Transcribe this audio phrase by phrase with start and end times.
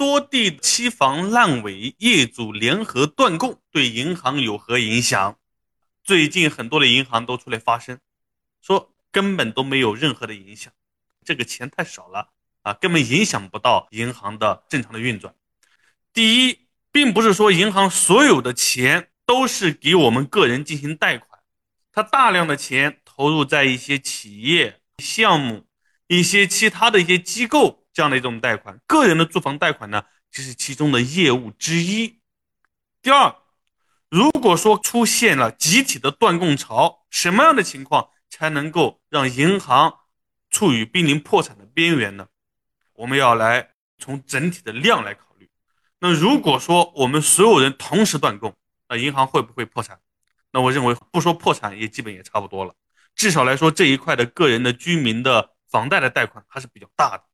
[0.00, 5.36] 多地期房烂尾，业主联合断供，对银行有何影响？
[6.02, 7.98] 最近很多的银行都出来发声，
[8.62, 10.72] 说根本都没有任何的影响，
[11.22, 12.30] 这个钱太少了
[12.62, 15.34] 啊，根本影响不到银行的正常的运转。
[16.14, 16.60] 第一，
[16.90, 21.42] 并不是说银行所有的钱都是给我们个人进行贷款，
[21.92, 25.66] 它大量的钱投入在一些企业项目、
[26.06, 32.20] 一些其他的一些机构这样的一种贷款，个人的住房贷款呢，就是其中的业务之一。
[33.02, 33.34] 第二，
[34.08, 39.98] 如果说出现了集体的断供潮，什么样的情况才能够让银行
[40.50, 42.28] 处于濒临破产的边缘呢？
[42.94, 45.48] 我们要来从整体的量来考虑。
[45.98, 48.54] 那如果说我们所有人同时断供，
[48.88, 50.00] 那银行会不会破产？
[50.52, 52.74] 那我认为不说破产也基本也差不多了。
[53.14, 57.24] 至少来说这一块的个人的居民的房贷的贷款还是比较大的，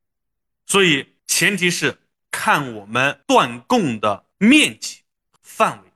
[0.67, 1.97] 所以前提是
[2.29, 4.99] 看我们断供的面积
[5.41, 5.89] 范围。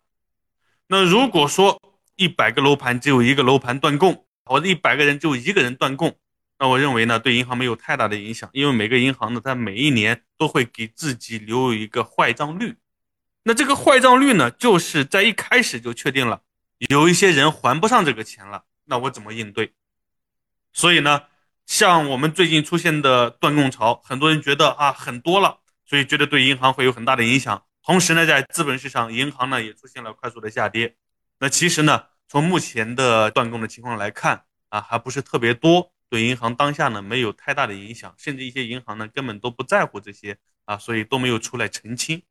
[0.87, 1.79] 那如果说
[2.15, 6.17] 一百个楼盘只有一个楼盘断供，或者一百个人只有一个人断供。
[6.57, 12.75] 那我认为呢，对银行没有太大的影响，因为每个银行呢，它每一年都会给自己留有一个坏账率。
[13.43, 16.43] 那这个坏账率呢，就是在一开始就确定了，
[16.77, 19.73] 有一些人还不上这个钱了，那我怎么应对？
[20.71, 21.23] 所以呢，
[21.71, 27.63] 像我们最近出现的断供潮，很多人觉得啊很多了，所以觉得对银行会有很大的影响。
[27.81, 30.97] 同时呢，在资本市场，银行呢也出现了快速的下跌。
[31.39, 35.93] 那其实呢，从目前的断供的情况来看啊，还不是特别多。
[36.09, 42.21] 对银行当下呢没有太大的影响，甚至一些银行呢根本都不在乎这些啊，所以都没有出来澄清。